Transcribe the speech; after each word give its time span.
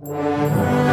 Música 0.00 0.83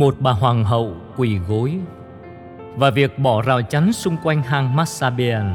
một 0.00 0.14
bà 0.20 0.30
hoàng 0.30 0.64
hậu 0.64 0.96
quỳ 1.16 1.38
gối 1.48 1.78
và 2.76 2.90
việc 2.90 3.18
bỏ 3.18 3.42
rào 3.42 3.62
chắn 3.62 3.92
xung 3.92 4.16
quanh 4.22 4.42
hang 4.42 4.76
Massabian 4.76 5.54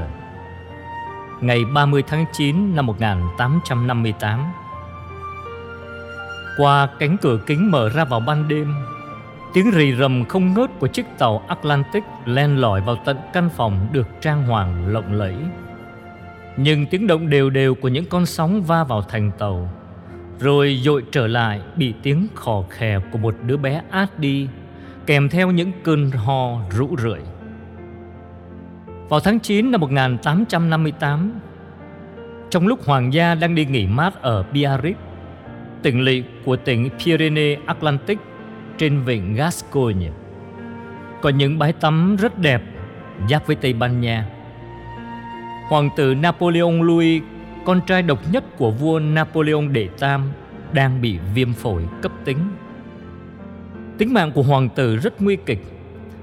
ngày 1.41 1.65
30 1.73 2.03
tháng 2.07 2.25
9 2.33 2.75
năm 2.75 2.85
1858. 2.85 4.51
Qua 6.57 6.89
cánh 6.99 7.17
cửa 7.21 7.39
kính 7.45 7.71
mở 7.71 7.89
ra 7.89 8.05
vào 8.05 8.19
ban 8.19 8.47
đêm, 8.47 8.75
tiếng 9.53 9.71
rì 9.71 9.95
rầm 9.95 10.25
không 10.25 10.53
ngớt 10.53 10.69
của 10.79 10.87
chiếc 10.87 11.05
tàu 11.17 11.43
Atlantic 11.47 12.03
len 12.25 12.57
lỏi 12.57 12.81
vào 12.81 12.95
tận 13.05 13.17
căn 13.33 13.49
phòng 13.55 13.87
được 13.91 14.07
trang 14.21 14.43
hoàng 14.43 14.87
lộng 14.87 15.13
lẫy. 15.13 15.35
Nhưng 16.57 16.85
tiếng 16.85 17.07
động 17.07 17.29
đều 17.29 17.49
đều 17.49 17.75
của 17.75 17.87
những 17.87 18.05
con 18.05 18.25
sóng 18.25 18.61
va 18.61 18.83
vào 18.83 19.01
thành 19.01 19.31
tàu 19.37 19.69
rồi 20.39 20.79
dội 20.83 21.03
trở 21.11 21.27
lại 21.27 21.61
bị 21.75 21.93
tiếng 22.03 22.27
khò 22.35 22.63
khè 22.69 22.99
của 23.11 23.17
một 23.17 23.35
đứa 23.45 23.57
bé 23.57 23.81
át 23.89 24.19
đi, 24.19 24.47
Kèm 25.05 25.29
theo 25.29 25.51
những 25.51 25.71
cơn 25.83 26.11
ho 26.11 26.59
rũ 26.69 26.95
rượi. 26.97 27.19
Vào 29.09 29.19
tháng 29.19 29.39
9 29.39 29.71
năm 29.71 29.81
1858 29.81 31.31
Trong 32.49 32.67
lúc 32.67 32.85
hoàng 32.85 33.13
gia 33.13 33.35
đang 33.35 33.55
đi 33.55 33.65
nghỉ 33.65 33.87
mát 33.87 34.21
ở 34.21 34.45
Biarritz, 34.53 34.93
Tỉnh 35.81 36.01
lỵ 36.01 36.23
của 36.45 36.55
tỉnh 36.55 36.89
Pyrenees 36.89 37.59
Atlantic 37.65 38.19
trên 38.77 39.01
vịnh 39.01 39.35
Gascogne, 39.35 40.09
Có 41.21 41.29
những 41.29 41.59
bãi 41.59 41.73
tắm 41.73 42.15
rất 42.15 42.39
đẹp 42.39 42.61
giáp 43.29 43.47
với 43.47 43.55
Tây 43.55 43.73
Ban 43.73 44.01
Nha. 44.01 44.25
Hoàng 45.69 45.89
tử 45.97 46.15
Napoleon 46.15 46.81
Louis 46.81 47.21
con 47.65 47.81
trai 47.87 48.01
độc 48.01 48.19
nhất 48.31 48.57
của 48.57 48.71
vua 48.71 48.99
Napoleon 48.99 49.67
đệ 49.71 49.87
tam 49.99 50.21
đang 50.73 51.01
bị 51.01 51.17
viêm 51.33 51.53
phổi 51.53 51.83
cấp 52.01 52.11
tính. 52.25 52.37
Tính 53.97 54.13
mạng 54.13 54.31
của 54.31 54.43
hoàng 54.43 54.69
tử 54.69 54.97
rất 54.97 55.21
nguy 55.21 55.37
kịch 55.45 55.63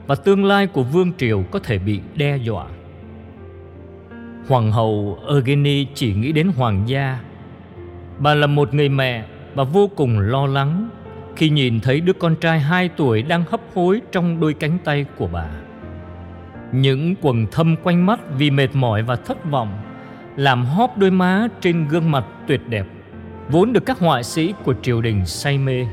và 0.07 0.15
tương 0.15 0.45
lai 0.45 0.67
của 0.67 0.83
vương 0.83 1.13
triều 1.19 1.45
có 1.51 1.59
thể 1.59 1.79
bị 1.79 2.01
đe 2.15 2.37
dọa. 2.37 2.65
Hoàng 4.49 4.73
hậu 4.73 5.19
Eugenie 5.29 5.85
chỉ 5.95 6.15
nghĩ 6.15 6.33
đến 6.33 6.49
hoàng 6.57 6.83
gia. 6.87 7.19
Bà 8.19 8.35
là 8.35 8.47
một 8.47 8.75
người 8.75 8.89
mẹ 8.89 9.25
và 9.55 9.65
vô 9.65 9.91
cùng 9.97 10.19
lo 10.19 10.47
lắng 10.47 10.89
khi 11.37 11.51
nhìn 11.51 11.81
thấy 11.81 12.01
đứa 12.01 12.13
con 12.13 12.37
trai 12.37 12.61
2 12.61 12.89
tuổi 12.89 13.23
đang 13.23 13.45
hấp 13.51 13.61
hối 13.75 14.01
trong 14.13 14.41
đôi 14.41 14.55
cánh 14.55 14.79
tay 14.85 15.07
của 15.17 15.29
bà. 15.33 15.47
Những 16.73 17.15
quầng 17.17 17.47
thâm 17.53 17.77
quanh 17.83 18.07
mắt 18.07 18.21
vì 18.39 18.51
mệt 18.51 18.69
mỏi 18.75 19.03
và 19.03 19.17
thất 19.17 19.51
vọng 19.51 19.82
làm 20.37 20.65
hóp 20.65 20.99
đôi 20.99 21.11
má 21.11 21.49
trên 21.61 21.89
gương 21.89 22.11
mặt 22.11 22.25
tuyệt 22.47 22.61
đẹp, 22.69 22.87
vốn 23.49 23.73
được 23.73 23.87
các 23.87 23.99
họa 23.99 24.23
sĩ 24.23 24.55
của 24.65 24.75
triều 24.83 25.01
đình 25.01 25.27
say 25.27 25.59
mê. 25.59 25.87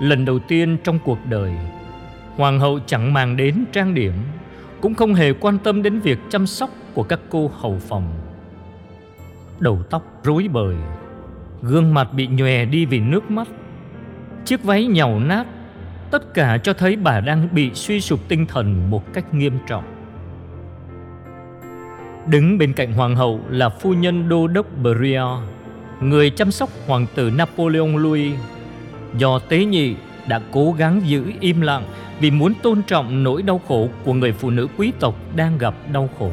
Lần 0.00 0.24
đầu 0.24 0.38
tiên 0.38 0.76
trong 0.84 0.98
cuộc 1.04 1.18
đời, 1.28 1.52
hoàng 2.36 2.60
hậu 2.60 2.78
chẳng 2.86 3.12
màng 3.12 3.36
đến 3.36 3.64
trang 3.72 3.94
điểm, 3.94 4.12
cũng 4.80 4.94
không 4.94 5.14
hề 5.14 5.32
quan 5.32 5.58
tâm 5.58 5.82
đến 5.82 6.00
việc 6.00 6.18
chăm 6.30 6.46
sóc 6.46 6.70
của 6.94 7.02
các 7.02 7.20
cô 7.28 7.50
hầu 7.60 7.78
phòng. 7.78 8.12
Đầu 9.58 9.82
tóc 9.90 10.20
rối 10.24 10.48
bời, 10.52 10.76
gương 11.62 11.94
mặt 11.94 12.12
bị 12.12 12.26
nhòe 12.26 12.64
đi 12.64 12.86
vì 12.86 13.00
nước 13.00 13.30
mắt, 13.30 13.48
chiếc 14.44 14.64
váy 14.64 14.86
nhàu 14.86 15.20
nát, 15.20 15.46
tất 16.10 16.34
cả 16.34 16.58
cho 16.58 16.72
thấy 16.72 16.96
bà 16.96 17.20
đang 17.20 17.48
bị 17.52 17.70
suy 17.74 18.00
sụp 18.00 18.20
tinh 18.28 18.46
thần 18.46 18.90
một 18.90 19.12
cách 19.12 19.34
nghiêm 19.34 19.58
trọng. 19.66 19.99
Đứng 22.30 22.58
bên 22.58 22.72
cạnh 22.72 22.92
hoàng 22.92 23.16
hậu 23.16 23.40
là 23.48 23.68
phu 23.68 23.94
nhân 23.94 24.28
đô 24.28 24.46
đốc 24.46 24.66
Briand, 24.82 25.42
người 26.00 26.30
chăm 26.30 26.50
sóc 26.50 26.70
hoàng 26.86 27.06
tử 27.14 27.30
Napoleon 27.30 27.96
Louis. 27.96 28.34
Do 29.18 29.38
tế 29.38 29.64
nhị 29.64 29.94
đã 30.28 30.40
cố 30.52 30.72
gắng 30.72 31.00
giữ 31.04 31.24
im 31.40 31.60
lặng 31.60 31.84
vì 32.20 32.30
muốn 32.30 32.54
tôn 32.62 32.82
trọng 32.82 33.22
nỗi 33.22 33.42
đau 33.42 33.60
khổ 33.68 33.88
của 34.04 34.12
người 34.12 34.32
phụ 34.32 34.50
nữ 34.50 34.68
quý 34.76 34.92
tộc 35.00 35.14
đang 35.36 35.58
gặp 35.58 35.74
đau 35.92 36.08
khổ. 36.18 36.30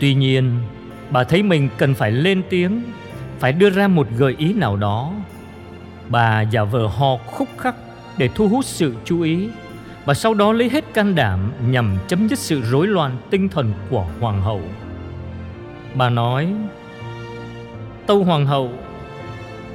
Tuy 0.00 0.14
nhiên, 0.14 0.52
bà 1.10 1.24
thấy 1.24 1.42
mình 1.42 1.68
cần 1.78 1.94
phải 1.94 2.12
lên 2.12 2.42
tiếng, 2.50 2.82
phải 3.38 3.52
đưa 3.52 3.70
ra 3.70 3.88
một 3.88 4.06
gợi 4.16 4.34
ý 4.38 4.52
nào 4.52 4.76
đó. 4.76 5.12
Bà 6.08 6.42
giả 6.42 6.64
vờ 6.64 6.86
ho 6.86 7.16
khúc 7.16 7.48
khắc 7.58 7.74
để 8.18 8.28
thu 8.34 8.48
hút 8.48 8.64
sự 8.64 8.94
chú 9.04 9.20
ý 9.20 9.48
và 10.06 10.14
sau 10.14 10.34
đó 10.34 10.52
lấy 10.52 10.68
hết 10.68 10.94
can 10.94 11.14
đảm 11.14 11.52
nhằm 11.70 11.96
chấm 12.08 12.28
dứt 12.28 12.38
sự 12.38 12.62
rối 12.62 12.86
loạn 12.86 13.16
tinh 13.30 13.48
thần 13.48 13.72
của 13.90 14.06
hoàng 14.20 14.42
hậu. 14.42 14.60
Bà 15.94 16.10
nói: 16.10 16.54
"Tâu 18.06 18.24
hoàng 18.24 18.46
hậu, 18.46 18.70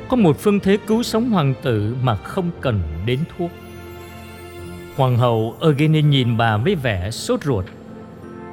có 0.10 0.18
một 0.18 0.40
phương 0.40 0.60
thế 0.60 0.78
cứu 0.88 1.04
sống 1.04 1.30
hoàng 1.30 1.54
tử 1.64 1.96
mà 2.04 2.16
không 2.16 2.52
cần 2.62 2.80
đến 3.06 3.20
thuốc." 3.38 3.52
Hoàng 4.96 5.18
hậu 5.18 5.56
Eugenie 5.62 6.02
nhìn 6.02 6.38
bà 6.38 6.58
với 6.58 6.76
vẻ 6.76 7.12
sốt 7.12 7.44
ruột. 7.44 7.66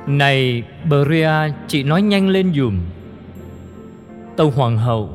"Này, 0.07 0.63
Beria, 0.91 1.53
chị 1.69 1.83
nói 1.83 2.03
nhanh 2.03 2.29
lên 2.29 2.53
dùm." 2.55 2.81
Tâu 4.37 4.51
hoàng 4.51 4.79
hậu, 4.79 5.11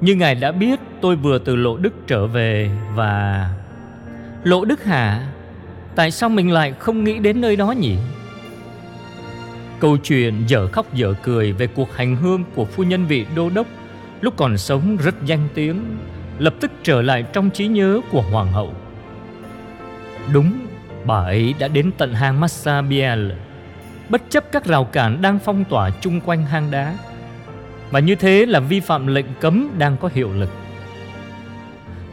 như 0.00 0.14
ngài 0.14 0.34
đã 0.34 0.52
biết, 0.52 0.80
tôi 1.00 1.16
vừa 1.16 1.38
từ 1.38 1.56
Lộ 1.56 1.76
Đức 1.76 1.94
trở 2.06 2.26
về 2.26 2.70
và 2.94 3.46
Lộ 4.44 4.64
Đức 4.64 4.84
hả? 4.84 5.26
Tại 5.94 6.10
sao 6.10 6.28
mình 6.28 6.50
lại 6.50 6.74
không 6.78 7.04
nghĩ 7.04 7.18
đến 7.18 7.40
nơi 7.40 7.56
đó 7.56 7.72
nhỉ? 7.72 7.96
Câu 9.80 9.96
chuyện 9.96 10.42
dở 10.46 10.66
khóc 10.66 10.94
dở 10.94 11.14
cười 11.22 11.52
về 11.52 11.66
cuộc 11.66 11.96
hành 11.96 12.16
hương 12.16 12.44
của 12.54 12.64
phu 12.64 12.82
nhân 12.82 13.06
vị 13.06 13.26
đô 13.34 13.50
đốc 13.50 13.66
lúc 14.20 14.34
còn 14.36 14.58
sống 14.58 14.96
rất 14.96 15.14
danh 15.24 15.48
tiếng, 15.54 15.84
lập 16.38 16.54
tức 16.60 16.70
trở 16.82 17.02
lại 17.02 17.24
trong 17.32 17.50
trí 17.50 17.66
nhớ 17.66 18.00
của 18.10 18.22
hoàng 18.22 18.52
hậu. 18.52 18.74
Đúng, 20.32 20.52
bà 21.04 21.16
ấy 21.16 21.54
đã 21.58 21.68
đến 21.68 21.90
tận 21.98 22.14
hang 22.14 22.40
Massabielle, 22.40 23.34
bất 24.08 24.22
chấp 24.30 24.52
các 24.52 24.64
rào 24.64 24.84
cản 24.84 25.22
đang 25.22 25.38
phong 25.38 25.64
tỏa 25.64 25.90
chung 25.90 26.20
quanh 26.20 26.46
hang 26.46 26.70
đá. 26.70 26.96
Và 27.90 28.00
như 28.00 28.14
thế 28.14 28.46
là 28.46 28.60
vi 28.60 28.80
phạm 28.80 29.06
lệnh 29.06 29.26
cấm 29.40 29.70
đang 29.78 29.96
có 29.96 30.10
hiệu 30.14 30.32
lực. 30.32 30.50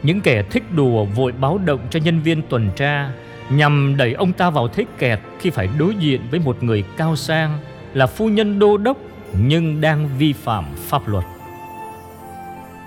Những 0.02 0.20
kẻ 0.20 0.42
thích 0.42 0.62
đùa 0.76 1.04
vội 1.04 1.32
báo 1.32 1.58
động 1.58 1.80
cho 1.90 2.00
nhân 2.00 2.20
viên 2.20 2.42
tuần 2.42 2.70
tra 2.76 3.10
nhằm 3.50 3.96
đẩy 3.96 4.12
ông 4.12 4.32
ta 4.32 4.50
vào 4.50 4.68
thế 4.68 4.84
kẹt 4.98 5.20
khi 5.38 5.50
phải 5.50 5.68
đối 5.78 5.94
diện 5.94 6.20
với 6.30 6.40
một 6.40 6.62
người 6.62 6.84
cao 6.96 7.16
sang 7.16 7.58
là 7.94 8.06
phu 8.06 8.28
nhân 8.28 8.58
đô 8.58 8.76
đốc 8.76 8.96
nhưng 9.32 9.80
đang 9.80 10.08
vi 10.18 10.32
phạm 10.32 10.64
pháp 10.76 11.08
luật. 11.08 11.24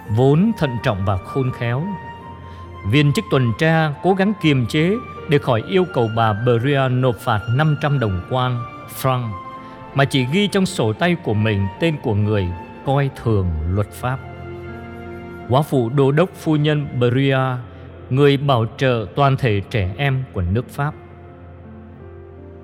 Vốn 0.10 0.52
thận 0.58 0.78
trọng 0.84 1.06
và 1.06 1.18
khôn 1.18 1.52
khéo, 1.52 1.84
viên 2.92 3.14
chức 3.14 3.26
tuần 3.32 3.52
tra 3.60 3.94
cố 4.04 4.14
gắng 4.14 4.34
kiềm 4.42 4.66
chế 4.66 4.92
để 5.30 5.38
khỏi 5.38 5.64
yêu 5.70 5.86
cầu 5.94 6.10
bà 6.16 6.34
Beria 6.34 6.90
nộp 6.92 7.16
phạt 7.16 7.40
500 7.50 8.00
đồng 8.00 8.22
quan 8.30 8.64
franc 9.02 9.30
mà 9.96 10.06
chỉ 10.06 10.26
ghi 10.34 10.48
trong 10.48 10.66
sổ 10.66 10.94
tay 10.94 11.16
của 11.24 11.34
mình 11.34 11.68
tên 11.80 11.96
của 12.04 12.16
người 12.16 12.48
coi 12.86 13.10
thường 13.24 13.48
luật 13.70 13.92
pháp. 13.92 14.20
Quá 15.50 15.62
phụ 15.62 15.90
đô 15.90 16.12
đốc 16.12 16.30
phu 16.36 16.56
nhân 16.56 16.88
Beria 17.00 17.38
người 18.12 18.38
bảo 18.38 18.66
trợ 18.78 19.06
toàn 19.16 19.38
thể 19.38 19.62
trẻ 19.70 19.94
em 19.98 20.24
của 20.34 20.42
nước 20.42 20.70
Pháp. 20.70 20.94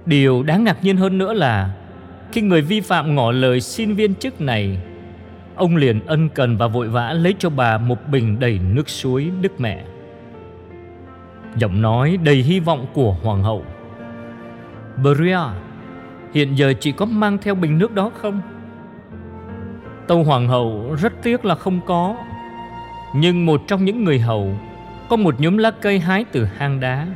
Điều 0.05 0.43
đáng 0.43 0.63
ngạc 0.63 0.83
nhiên 0.83 0.97
hơn 0.97 1.17
nữa 1.17 1.33
là 1.33 1.75
khi 2.31 2.41
người 2.41 2.61
vi 2.61 2.81
phạm 2.81 3.15
ngỏ 3.15 3.31
lời 3.31 3.61
xin 3.61 3.93
viên 3.93 4.15
chức 4.15 4.41
này, 4.41 4.79
ông 5.55 5.75
liền 5.75 6.05
ân 6.05 6.29
cần 6.29 6.57
và 6.57 6.67
vội 6.67 6.87
vã 6.87 7.13
lấy 7.13 7.35
cho 7.39 7.49
bà 7.49 7.77
một 7.77 8.09
bình 8.11 8.39
đầy 8.39 8.59
nước 8.59 8.89
suối 8.89 9.31
Đức 9.41 9.59
Mẹ. 9.59 9.83
Giọng 11.55 11.81
nói 11.81 12.17
đầy 12.23 12.35
hy 12.35 12.59
vọng 12.59 12.85
của 12.93 13.11
hoàng 13.23 13.43
hậu. 13.43 13.65
Bria, 15.03 15.39
hiện 16.33 16.57
giờ 16.57 16.73
chị 16.79 16.91
có 16.91 17.05
mang 17.05 17.37
theo 17.37 17.55
bình 17.55 17.77
nước 17.77 17.93
đó 17.93 18.11
không? 18.21 18.41
Tâu 20.07 20.23
hoàng 20.23 20.47
hậu 20.47 20.95
rất 21.01 21.13
tiếc 21.23 21.45
là 21.45 21.55
không 21.55 21.79
có 21.85 22.15
Nhưng 23.15 23.45
một 23.45 23.61
trong 23.67 23.85
những 23.85 24.03
người 24.03 24.19
hầu 24.19 24.57
có 25.09 25.15
một 25.15 25.39
nhóm 25.39 25.57
lá 25.57 25.71
cây 25.71 25.99
hái 25.99 26.25
từ 26.31 26.45
hang 26.45 26.79
đá. 26.79 27.07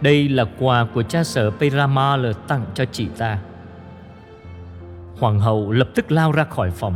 Đây 0.00 0.28
là 0.28 0.44
quà 0.58 0.86
của 0.94 1.02
cha 1.02 1.24
sở 1.24 1.50
Peramal 1.50 2.26
tặng 2.48 2.64
cho 2.74 2.84
chị 2.84 3.08
ta. 3.18 3.38
Hoàng 5.18 5.40
hậu 5.40 5.72
lập 5.72 5.88
tức 5.94 6.12
lao 6.12 6.32
ra 6.32 6.44
khỏi 6.44 6.70
phòng, 6.70 6.94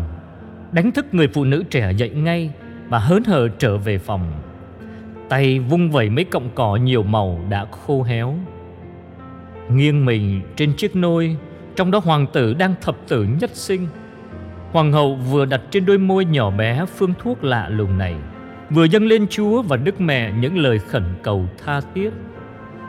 Đánh 0.73 0.93
thức 0.93 1.07
người 1.13 1.29
phụ 1.29 1.45
nữ 1.45 1.63
trẻ 1.71 1.93
dậy 1.93 2.11
ngay 2.11 2.51
Và 2.89 2.99
hớn 2.99 3.25
hở 3.25 3.49
trở 3.49 3.79
về 3.79 3.99
phòng. 3.99 4.33
Tay 5.29 5.59
vung 5.59 5.91
vẩy 5.91 6.11
mấy 6.11 6.25
cọng 6.25 6.51
cỏ 6.55 6.77
nhiều 6.77 7.03
màu 7.03 7.41
đã 7.49 7.67
khô 7.71 8.03
héo. 8.03 8.35
Nghiêng 9.69 10.05
mình 10.05 10.43
trên 10.57 10.77
chiếc 10.77 10.97
nôi, 10.97 11.37
Trong 11.77 11.91
đó 11.91 12.01
hoàng 12.05 12.27
tử 12.33 12.55
đang 12.55 12.75
thập 12.81 12.97
tử 13.09 13.27
nhất 13.41 13.51
sinh. 13.53 13.87
Hoàng 14.73 14.93
hậu 14.93 15.15
vừa 15.15 15.45
đặt 15.45 15.61
trên 15.71 15.87
đôi 15.87 15.99
môi 15.99 16.25
nhỏ 16.25 16.51
bé 16.51 16.85
phương 16.87 17.15
thuốc 17.19 17.45
lạ 17.45 17.69
lùng 17.69 17.99
này. 17.99 18.15
Vừa 18.71 18.85
dâng 18.85 19.07
lên 19.07 19.27
Chúa 19.31 19.63
và 19.63 19.77
Đức 19.77 20.01
Mẹ 20.01 20.33
những 20.33 20.59
lời 20.59 20.79
khẩn 20.79 21.05
cầu 21.23 21.47
tha 21.65 21.81
thiết, 21.95 22.11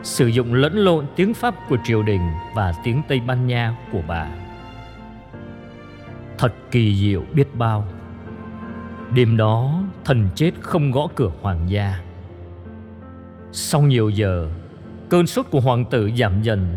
Sử 0.02 0.26
dụng 0.26 0.54
lẫn 0.54 0.76
lộn 0.76 1.06
tiếng 1.16 1.34
Pháp 1.34 1.54
của 1.68 1.76
triều 1.84 2.02
đình 2.02 2.20
và 2.54 2.72
tiếng 2.84 3.02
Tây 3.08 3.20
Ban 3.26 3.46
Nha 3.46 3.76
của 3.92 4.02
bà. 4.08 4.28
Thật 6.38 6.54
kỳ 6.70 6.96
diệu 6.96 7.22
biết 7.34 7.56
bao. 7.56 7.88
Đêm 9.14 9.36
đó, 9.36 9.82
thần 10.04 10.28
chết 10.34 10.50
không 10.60 10.90
gõ 10.90 11.08
cửa 11.14 11.30
hoàng 11.40 11.70
gia. 11.70 12.00
Sau 13.52 13.82
nhiều 13.82 14.08
giờ, 14.08 14.48
Cơn 15.08 15.26
sốt 15.26 15.46
của 15.50 15.60
hoàng 15.60 15.84
tử 15.84 16.10
giảm 16.18 16.42
dần 16.42 16.76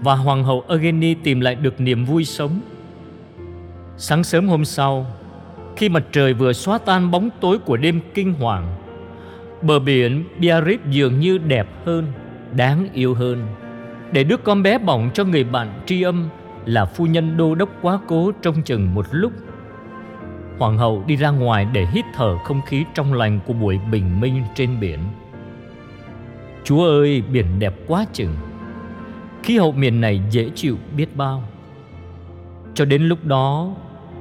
Và 0.00 0.14
hoàng 0.14 0.44
hậu 0.44 0.64
Eugenie 0.68 1.14
tìm 1.22 1.40
lại 1.40 1.54
được 1.54 1.80
niềm 1.80 2.04
vui 2.04 2.24
sống. 2.24 2.60
Sáng 3.96 4.24
sớm 4.24 4.48
hôm 4.48 4.64
sau 4.64 5.06
khi 5.76 5.88
mặt 5.88 6.04
trời 6.12 6.34
vừa 6.34 6.52
xóa 6.52 6.78
tan 6.78 7.10
bóng 7.10 7.30
tối 7.40 7.58
của 7.58 7.76
đêm 7.76 8.00
kinh 8.14 8.32
hoàng. 8.34 8.76
Bờ 9.62 9.78
biển 9.78 10.24
Biarritz 10.40 10.78
dường 10.90 11.20
như 11.20 11.38
đẹp 11.38 11.66
hơn, 11.84 12.12
Đáng 12.56 12.88
yêu 12.92 13.14
hơn. 13.14 13.46
Để 14.12 14.24
đứa 14.24 14.36
con 14.36 14.62
bé 14.62 14.78
bỏng 14.78 15.10
cho 15.14 15.24
người 15.24 15.44
bạn 15.44 15.82
tri 15.86 16.02
âm 16.02 16.28
Là 16.66 16.84
phu 16.84 17.06
nhân 17.06 17.36
đô 17.36 17.54
đốc 17.54 17.68
quá 17.82 17.98
cố 18.06 18.32
trong 18.42 18.62
chừng 18.62 18.94
một 18.94 19.06
lúc. 19.10 19.32
Hoàng 20.58 20.78
hậu 20.78 21.04
đi 21.06 21.16
ra 21.16 21.30
ngoài 21.30 21.66
để 21.72 21.86
hít 21.92 22.04
thở 22.14 22.38
không 22.44 22.60
khí 22.66 22.84
trong 22.94 23.14
lành 23.14 23.40
của 23.46 23.52
buổi 23.52 23.80
bình 23.90 24.20
minh 24.20 24.42
trên 24.54 24.80
biển. 24.80 24.98
Chúa 26.64 26.86
ơi, 26.86 27.22
biển 27.32 27.46
đẹp 27.58 27.74
quá 27.86 28.04
chừng. 28.12 28.34
Khí 29.42 29.58
hậu 29.58 29.72
miền 29.72 30.00
này 30.00 30.22
dễ 30.30 30.50
chịu 30.54 30.76
biết 30.96 31.16
bao. 31.16 31.42
Cho 32.74 32.84
đến 32.84 33.02
lúc 33.02 33.24
đó 33.24 33.74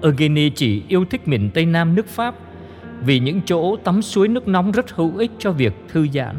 Eugenie 0.06 0.50
chỉ 0.50 0.84
yêu 0.88 1.06
thích 1.06 1.28
miền 1.28 1.50
Tây 1.54 1.66
Nam 1.66 1.96
nước 1.96 2.08
Pháp 2.08 2.36
Vì 3.02 3.20
những 3.20 3.42
chỗ 3.46 3.76
tắm 3.76 4.02
suối 4.02 4.28
nước 4.28 4.48
nóng 4.48 4.72
rất 4.72 4.92
hữu 4.92 5.18
ích 5.18 5.32
cho 5.40 5.52
việc 5.52 5.74
thư 5.90 6.08
giãn. 6.14 6.36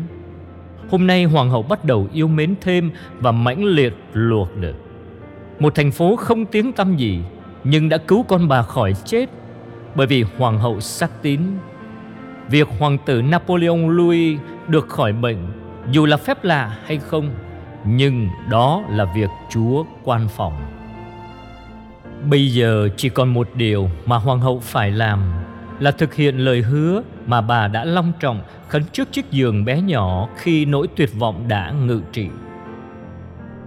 Hôm 0.91 1.07
nay 1.07 1.25
hoàng 1.25 1.51
hậu 1.51 1.63
bắt 1.63 1.85
đầu 1.85 2.09
yêu 2.13 2.29
mến 2.29 2.55
thêm 2.61 2.91
và 3.21 3.33
mãnh 3.33 3.65
liệt 3.65 3.95
luộc 4.13 4.57
được. 4.57 4.77
Một 5.59 5.75
thành 5.75 5.91
phố 5.91 6.17
không 6.17 6.47
tiếng 6.47 6.73
tăm 6.73 6.97
gì, 6.97 7.21
Nhưng 7.65 7.89
đã 7.89 7.99
cứu 7.99 8.23
con 8.23 8.49
bà 8.49 8.63
khỏi 8.63 8.95
chết 9.05 9.27
Bởi 9.95 10.07
vì 10.07 10.25
hoàng 10.39 10.59
hậu 10.59 10.81
sắc 10.81 11.23
tín. 11.23 11.41
Việc 12.51 12.69
hoàng 12.79 12.99
tử 13.07 13.23
Napoleon 13.23 13.89
Louis 13.89 14.39
được 14.69 14.89
khỏi 14.89 15.12
bệnh, 15.12 15.39
Dù 15.93 16.07
là 16.07 16.17
phép 16.17 16.45
lạ 16.45 16.79
hay 16.85 16.99
không, 16.99 17.31
Nhưng 17.85 18.29
đó 18.51 18.83
là 18.89 19.12
việc 19.17 19.31
Chúa 19.51 19.85
quan 20.05 20.29
phòng. 20.29 20.75
Bây 22.25 22.53
giờ 22.53 22.89
chỉ 22.97 23.09
còn 23.09 23.35
một 23.35 23.49
điều 23.55 23.91
mà 24.07 24.17
hoàng 24.17 24.41
hậu 24.41 24.61
phải 24.61 24.91
làm, 24.91 25.21
là 25.81 25.91
thực 25.91 26.15
hiện 26.15 26.39
lời 26.39 26.63
hứa 26.63 27.03
mà 27.27 27.41
bà 27.41 27.69
đã 27.69 27.85
long 27.85 28.13
trọng 28.21 28.41
khấn 28.69 28.83
trước 28.93 29.13
chiếc 29.13 29.31
giường 29.31 29.65
bé 29.65 29.81
nhỏ 29.81 30.29
khi 30.37 30.65
nỗi 30.65 30.89
tuyệt 30.97 31.11
vọng 31.19 31.45
đã 31.49 31.71
ngự 31.71 32.01
trị. 32.13 32.29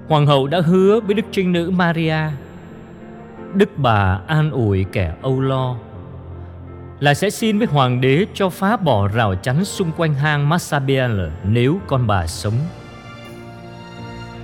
Hoàng 0.07 0.25
hậu 0.25 0.48
đã 0.48 0.62
hứa 0.62 1.00
với 1.00 1.13
đức 1.13 1.25
trinh 1.31 1.51
nữ 1.51 1.69
Maria, 1.69 2.18
Đức 3.54 3.69
bà 3.78 4.19
an 4.28 4.52
ủi 4.52 4.86
kẻ 4.92 5.13
âu 5.22 5.42
lo, 5.42 5.75
là 7.00 7.13
sẽ 7.13 7.30
xin 7.30 7.57
với 7.57 7.68
hoàng 7.68 8.02
đế 8.02 8.25
cho 8.34 8.50
phá 8.50 8.78
bỏ 8.78 9.07
rào 9.07 9.36
chắn 9.36 9.66
xung 9.66 9.92
quanh 9.98 10.13
hang 10.13 10.50
Massabielle 10.50 11.31
nếu 11.44 11.80
con 11.88 12.07
bà 12.07 12.28
sống. 12.28 12.54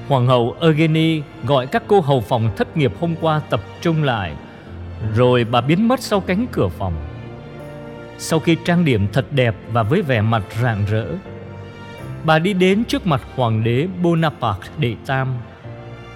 Hoàng 0.07 0.27
hậu 0.27 0.55
Eugenie 0.61 1.21
gọi 1.45 1.67
các 1.67 1.83
cô 1.87 2.01
hầu 2.01 2.21
phòng 2.21 2.49
thất 2.55 2.77
nghiệp 2.77 2.93
hôm 2.99 3.15
qua 3.21 3.41
tập 3.49 3.61
trung 3.81 4.03
lại, 4.03 4.33
Rồi 5.15 5.43
bà 5.43 5.61
biến 5.61 5.87
mất 5.87 5.99
sau 5.99 6.19
cánh 6.19 6.45
cửa 6.51 6.67
phòng. 6.67 6.93
Sau 8.17 8.39
khi 8.39 8.57
trang 8.65 8.85
điểm 8.85 9.07
thật 9.13 9.25
đẹp 9.31 9.55
và 9.71 9.83
với 9.83 10.01
vẻ 10.01 10.21
mặt 10.21 10.43
rạng 10.61 10.85
rỡ, 10.89 11.05
Bà 12.23 12.39
đi 12.39 12.53
đến 12.53 12.85
trước 12.85 13.07
mặt 13.07 13.21
hoàng 13.35 13.63
đế 13.63 13.87
Bonaparte 14.01 14.67
đệ 14.77 14.95
tam, 15.05 15.27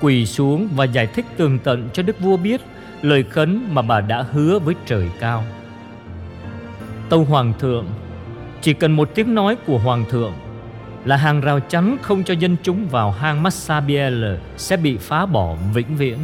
Quỳ 0.01 0.25
xuống 0.25 0.69
và 0.75 0.85
giải 0.85 1.07
thích 1.07 1.25
tường 1.37 1.59
tận 1.59 1.89
cho 1.93 2.03
đức 2.03 2.19
vua 2.19 2.37
biết 2.37 2.61
Lời 3.01 3.23
khấn 3.23 3.67
mà 3.71 3.81
bà 3.81 4.01
đã 4.01 4.25
hứa 4.31 4.59
với 4.59 4.75
trời 4.85 5.09
cao. 5.19 5.43
Tâu 7.09 7.23
hoàng 7.23 7.53
thượng, 7.59 7.85
Chỉ 8.61 8.73
cần 8.73 8.91
một 8.91 9.09
tiếng 9.15 9.35
nói 9.35 9.55
của 9.65 9.77
hoàng 9.77 10.05
thượng 10.09 10.33
là 11.05 11.17
hàng 11.17 11.41
rào 11.41 11.59
chắn 11.59 11.97
không 12.01 12.23
cho 12.23 12.33
dân 12.33 12.55
chúng 12.63 12.87
vào 12.87 13.11
hang 13.11 13.43
Massabielle 13.43 14.37
sẽ 14.57 14.77
bị 14.77 14.97
phá 14.97 15.25
bỏ 15.25 15.55
vĩnh 15.73 15.95
viễn. 15.97 16.17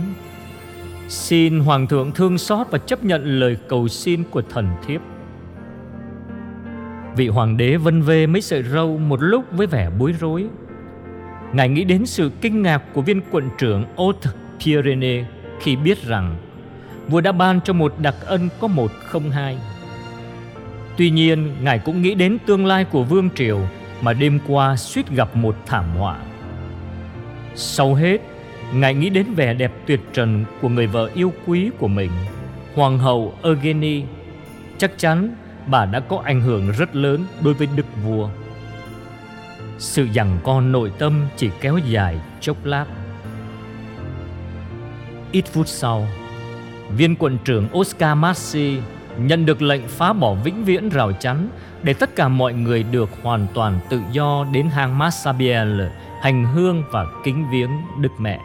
Xin 1.07 1.59
Hoàng 1.59 1.87
thượng 1.87 2.11
thương 2.11 2.37
xót 2.37 2.67
và 2.71 2.77
chấp 2.77 3.03
nhận 3.03 3.39
lời 3.39 3.57
cầu 3.67 3.87
xin 3.87 4.23
của 4.31 4.41
thần 4.41 4.67
thiếp. 4.87 5.01
Vị 7.15 7.27
hoàng 7.27 7.57
đế 7.57 7.77
vân 7.77 8.01
vê 8.01 8.27
mấy 8.27 8.41
sợi 8.41 8.63
râu 8.63 8.97
một 8.97 9.21
lúc 9.21 9.45
với 9.51 9.67
vẻ 9.67 9.89
bối 9.99 10.15
rối. 10.19 10.45
Ngài 11.53 11.69
nghĩ 11.69 11.83
đến 11.83 12.05
sự 12.05 12.31
kinh 12.41 12.61
ngạc 12.61 12.81
của 12.93 13.01
viên 13.01 13.21
quận 13.31 13.49
trưởng 13.57 13.85
Haute 13.97 14.29
Pyrénées 14.59 15.25
khi 15.59 15.75
biết 15.75 16.03
rằng 16.03 16.35
vua 17.07 17.21
đã 17.21 17.31
ban 17.31 17.61
cho 17.61 17.73
một 17.73 17.93
đặc 17.99 18.15
ân 18.25 18.49
có 18.59 18.67
một 18.67 18.91
không 19.05 19.31
hai. 19.31 19.57
Tuy 20.97 21.09
nhiên, 21.09 21.55
Ngài 21.61 21.79
cũng 21.79 22.01
nghĩ 22.01 22.15
đến 22.15 22.37
tương 22.45 22.65
lai 22.65 22.85
của 22.85 23.03
vương 23.03 23.29
triều 23.35 23.59
mà 24.01 24.13
đêm 24.13 24.39
qua 24.47 24.75
suýt 24.75 25.09
gặp 25.09 25.35
một 25.35 25.55
thảm 25.65 25.85
họa. 25.95 26.17
Sau 27.55 27.93
hết, 27.93 28.21
Ngài 28.73 28.93
nghĩ 28.93 29.09
đến 29.09 29.33
vẻ 29.35 29.53
đẹp 29.53 29.71
tuyệt 29.85 30.01
trần 30.13 30.45
của 30.61 30.69
người 30.69 30.87
vợ 30.87 31.09
yêu 31.13 31.33
quý 31.45 31.71
của 31.79 31.87
mình, 31.87 32.11
Hoàng 32.75 32.99
hậu 32.99 33.33
Eugenie. 33.43 34.01
Chắc 34.77 34.91
chắn 34.97 35.35
bà 35.67 35.85
đã 35.85 35.99
có 35.99 36.21
ảnh 36.25 36.41
hưởng 36.41 36.71
rất 36.71 36.95
lớn 36.95 37.25
đối 37.41 37.53
với 37.53 37.67
đức 37.75 37.85
vua. 38.03 38.29
Sự 39.77 40.07
giằng 40.15 40.37
con 40.43 40.71
nội 40.71 40.91
tâm 40.99 41.27
chỉ 41.37 41.49
kéo 41.61 41.77
dài 41.77 42.19
chốc 42.41 42.65
lát. 42.65 42.85
Ít 45.31 45.45
phút 45.45 45.67
sau, 45.67 46.07
viên 46.97 47.15
quận 47.15 47.37
trưởng 47.45 47.67
Oscar 47.77 48.17
Massi 48.17 48.77
nhận 49.17 49.45
được 49.45 49.61
lệnh 49.61 49.87
phá 49.87 50.13
bỏ 50.13 50.33
vĩnh 50.33 50.65
viễn 50.65 50.89
rào 50.89 51.11
chắn 51.11 51.49
để 51.83 51.93
tất 51.93 52.15
cả 52.15 52.27
mọi 52.27 52.53
người 52.53 52.83
được 52.83 53.09
hoàn 53.23 53.47
toàn 53.53 53.79
tự 53.89 54.01
do 54.11 54.45
đến 54.51 54.67
hang 54.67 54.97
Massabielle 54.97 55.89
hành 56.21 56.45
hương 56.45 56.83
và 56.91 57.05
kính 57.23 57.45
viếng 57.51 57.71
Đức 58.01 58.11
Mẹ. 58.19 58.39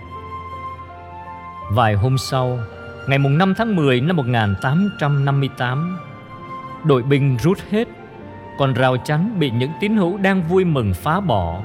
Vài 1.72 1.94
hôm 1.94 2.18
sau, 2.18 2.58
ngày 3.08 3.18
5 3.18 3.54
tháng 3.54 3.76
10 3.76 4.00
năm 4.00 4.16
1858, 4.16 5.98
đội 6.84 7.02
binh 7.02 7.36
rút 7.42 7.58
hết, 7.70 7.88
còn 8.58 8.72
rào 8.72 8.96
chắn 8.96 9.36
bị 9.38 9.50
những 9.50 9.70
tín 9.80 9.96
hữu 9.96 10.18
đang 10.18 10.42
vui 10.42 10.64
mừng 10.64 10.94
phá 10.94 11.20
bỏ 11.20 11.62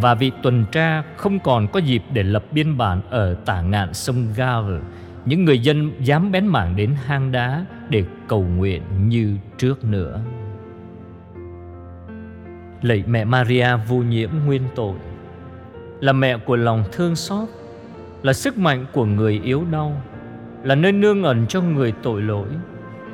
và 0.00 0.14
vị 0.14 0.32
tuần 0.42 0.64
tra 0.72 1.02
không 1.16 1.38
còn 1.38 1.68
có 1.68 1.80
dịp 1.80 2.02
để 2.12 2.22
lập 2.22 2.44
biên 2.52 2.76
bản 2.76 3.00
ở 3.10 3.34
tả 3.34 3.60
ngạn 3.60 3.94
sông 3.94 4.26
Gave. 4.36 4.78
Những 5.24 5.44
người 5.44 5.58
dân 5.58 5.92
dám 6.00 6.32
bén 6.32 6.46
mảng 6.46 6.76
đến 6.76 6.94
hang 7.06 7.32
đá 7.32 7.64
để 7.90 8.04
cầu 8.28 8.42
nguyện 8.42 8.82
như 9.08 9.36
trước 9.58 9.84
nữa. 9.84 10.20
Lạy 12.82 13.04
mẹ 13.06 13.24
Maria 13.24 13.68
vô 13.88 13.96
nhiễm 13.96 14.30
nguyên 14.46 14.62
tội. 14.74 14.94
Là 16.00 16.12
mẹ 16.12 16.36
của 16.38 16.56
lòng 16.56 16.84
thương 16.92 17.16
xót, 17.16 17.48
Là 18.22 18.32
sức 18.32 18.58
mạnh 18.58 18.86
của 18.92 19.04
người 19.04 19.40
yếu 19.44 19.64
đau, 19.70 20.02
Là 20.62 20.74
nơi 20.74 20.92
nương 20.92 21.22
ẩn 21.22 21.46
cho 21.46 21.60
người 21.60 21.92
tội 22.02 22.22
lỗi, 22.22 22.48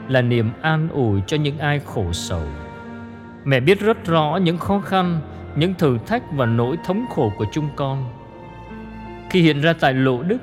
Là 0.08 0.22
niềm 0.22 0.50
an 0.60 0.88
ủi 0.88 1.20
cho 1.26 1.36
những 1.36 1.58
ai 1.58 1.80
khổ 1.84 2.12
sầu. 2.12 2.42
Mẹ 3.44 3.60
biết 3.60 3.80
rất 3.80 4.06
rõ 4.06 4.38
những 4.42 4.58
khó 4.58 4.80
khăn, 4.80 5.20
Những 5.56 5.74
thử 5.74 5.98
thách 6.06 6.22
và 6.32 6.46
nỗi 6.46 6.76
thống 6.84 7.04
khổ 7.14 7.32
của 7.38 7.46
chúng 7.52 7.68
con. 7.76 8.04
Khi 9.30 9.42
hiện 9.42 9.60
ra 9.60 9.72
tại 9.80 9.94
lộ 9.94 10.22
đức, 10.22 10.38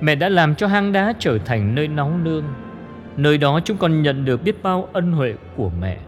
Mẹ 0.00 0.14
đã 0.14 0.28
làm 0.28 0.54
cho 0.54 0.66
hang 0.66 0.92
đá 0.92 1.12
trở 1.18 1.38
thành 1.38 1.74
nơi 1.74 1.88
nóng 1.88 2.24
nương. 2.24 2.44
Nơi 3.20 3.38
đó 3.38 3.60
chúng 3.64 3.76
con 3.76 4.02
nhận 4.02 4.24
được 4.24 4.42
biết 4.42 4.62
bao 4.62 4.88
ân 4.92 5.12
huệ 5.12 5.34
của 5.56 5.70
mẹ 5.80 5.98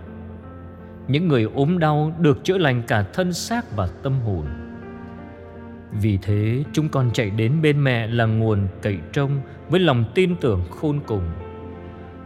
những 1.08 1.28
người 1.28 1.48
ốm 1.54 1.78
đau 1.78 2.12
được 2.20 2.44
chữa 2.44 2.58
lành 2.58 2.82
cả 2.86 3.04
thân 3.12 3.32
xác 3.32 3.76
và 3.76 3.88
tâm 4.02 4.12
hồn 4.20 4.44
Vì 6.00 6.18
thế, 6.22 6.64
chúng 6.72 6.88
con 6.88 7.10
chạy 7.12 7.30
đến 7.30 7.62
bên 7.62 7.84
mẹ 7.84 8.06
là 8.06 8.24
nguồn 8.24 8.68
cậy 8.82 8.98
trông 9.12 9.40
Với 9.68 9.80
lòng 9.80 10.04
tin 10.14 10.36
tưởng 10.36 10.62
khôn 10.70 11.00
cùng 11.06 11.22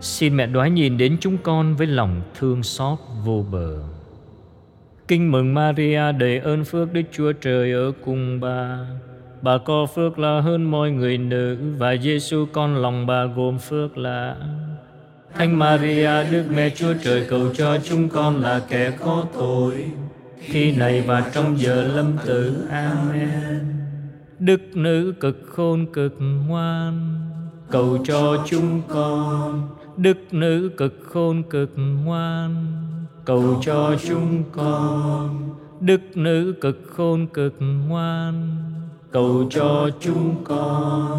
Xin 0.01 0.37
mẹ 0.37 0.47
đoái 0.47 0.71
nhìn 0.71 0.99
đến 0.99 1.17
chúng 1.21 1.39
con 1.39 1.77
với 1.77 1.87
lòng 1.87 2.23
thương 2.39 2.63
xót 2.63 2.99
vô 3.25 3.45
bờ. 3.53 3.79
Kinh 5.09 5.33
mừng 5.33 5.55
Maria 5.55 6.13
đầy 6.13 6.39
ơn 6.39 6.65
phước 6.65 6.93
Đức 6.93 7.03
Chúa 7.13 7.33
Trời 7.33 7.73
ở 7.73 7.93
cùng 8.05 8.41
bà. 8.41 8.87
Bà 9.43 9.59
có 9.59 9.87
phước 9.87 10.19
là 10.19 10.41
hơn 10.41 10.71
mọi 10.71 10.91
người 10.91 11.19
nữ 11.19 11.59
và 11.79 11.97
Giêsu 11.97 12.47
con 12.53 12.77
lòng 12.77 13.07
bà 13.07 13.25
gồm 13.25 13.59
phước 13.59 13.99
là 13.99 14.37
Thánh 15.39 15.59
Maria, 15.59 16.31
Đức 16.31 16.45
Mẹ 16.55 16.71
Chúa 16.71 16.95
Trời 17.05 17.27
cầu 17.29 17.55
cho 17.55 17.79
chúng 17.85 18.09
con 18.09 18.43
là 18.43 18.61
kẻ 18.69 18.91
có 19.01 19.25
tội 19.35 19.85
khi 20.39 20.77
này 20.77 21.05
và 21.07 21.31
trong 21.35 21.61
giờ 21.61 21.91
lâm 21.95 22.17
tử. 22.27 22.67
Amen. 22.71 23.61
Đức 24.39 24.61
nữ 24.75 25.15
cực 25.21 25.37
khôn 25.47 25.87
cực 25.93 26.15
ngoan, 26.21 27.21
cầu 27.71 27.99
cho 28.05 28.45
chúng 28.47 28.83
con 28.89 29.69
đức 29.97 30.19
nữ 30.31 30.71
cực 30.77 30.95
khôn 31.05 31.43
cực 31.43 31.71
ngoan, 31.77 32.67
cầu 33.25 33.61
cho 33.65 33.95
chúng 34.09 34.43
con 34.53 35.51
đức 35.81 36.01
nữ 36.15 36.55
cực 36.61 36.83
khôn 36.97 37.27
cực 37.27 37.55
ngoan, 37.89 38.57
cầu 39.11 39.49
cho 39.51 39.91
chúng 40.01 40.45
con 40.45 41.16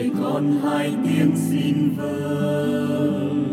dạy 0.00 0.10
con 0.22 0.60
hai 0.64 0.94
tiếng 1.04 1.32
xin 1.36 1.94
vâng. 1.96 3.44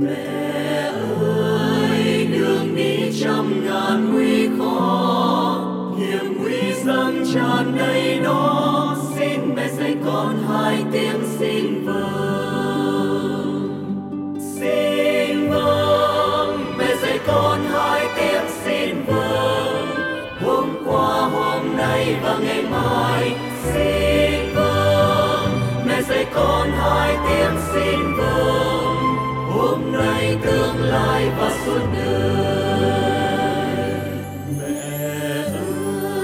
Mẹ 0.00 0.92
ơi, 1.20 2.26
đường 2.32 2.76
đi 2.76 3.22
trăm 3.22 3.66
ngàn 3.66 4.12
nguy 4.12 4.48
khó 4.58 5.94
hiểm 5.98 6.38
nguy 6.38 6.72
dâng 6.84 7.24
tràn 7.34 7.76
đầy 7.78 8.18
đó. 8.18 8.96
Xin 9.16 9.40
mẹ 9.56 9.68
dạy 9.68 9.96
con 10.04 10.36
hai 10.48 10.84
tiếng 10.92 11.20
xin 11.38 11.84
vâng. 11.84 13.24
Xin 14.60 15.50
vâng 15.50 16.76
mẹ 16.78 16.96
dạy 17.02 17.18
con 17.26 17.60
hai 17.72 18.06
tiếng 18.16 18.44
xin 18.64 19.04
vâng. 19.06 19.86
Hôm 20.44 20.64
qua, 20.86 21.28
hôm 21.32 21.76
nay 21.76 22.16
và 22.22 22.38
ngày 22.42 22.62
mai, 22.70 23.36
xin 23.62 24.03
dạy 26.08 26.26
con 26.34 26.70
hai 26.70 27.16
tiếng 27.28 27.56
xin 27.72 28.16
vâng 28.18 28.96
hôm 29.50 29.92
nay 29.92 30.38
tương 30.42 30.82
lai 30.82 31.30
và 31.38 31.50
suốt 31.64 31.80
đời. 31.92 32.84
Mẹ 34.60 34.80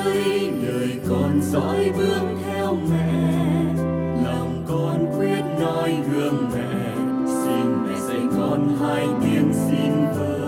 ơi, 0.04 0.50
đời 0.62 1.00
con 1.08 1.40
dõi 1.42 1.92
bước 1.96 2.22
theo 2.46 2.76
mẹ. 2.90 3.12
Lòng 4.24 4.64
con 4.68 5.06
quyết 5.18 5.42
noi 5.60 5.96
gương 6.12 6.50
mẹ. 6.54 6.94
Xin 7.26 7.86
mẹ 7.86 7.94
dạy 8.08 8.22
con 8.36 8.76
hai 8.80 9.06
tiếng 9.22 9.52
xin 9.52 9.92
vâng 10.18 10.39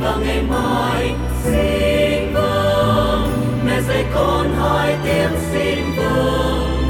và 0.00 0.16
ngày 0.24 0.42
mai. 0.42 1.14
Xin 1.44 2.34
vâng 2.34 3.30
mẹ 3.66 3.80
dạy 3.80 4.04
con 4.14 4.46
hai 4.60 4.96
tiếng 5.04 5.30
xin 5.52 5.78
vâng. 5.96 6.82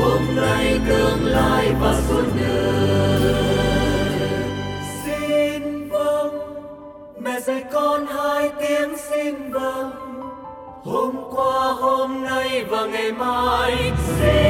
Hôm 0.00 0.36
nay 0.36 0.80
tương 0.88 1.24
lai 1.24 1.72
và 1.80 1.94
suốt 2.08 2.24
đời. 2.40 3.34
Xin 5.04 5.88
vâng 5.88 6.38
mẹ 7.20 7.40
dạy 7.40 7.64
con 7.72 8.06
hai 8.06 8.50
tiếng 8.60 8.96
xin 9.10 9.52
vâng. 9.52 9.90
Hôm 10.84 11.16
qua, 11.30 11.72
hôm 11.72 12.24
nay 12.24 12.64
và 12.64 12.86
ngày 12.86 13.12
mai. 13.12 13.92
Xin 14.06 14.49